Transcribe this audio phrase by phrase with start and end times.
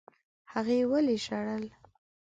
[0.53, 1.63] هغې ولي ژړل؟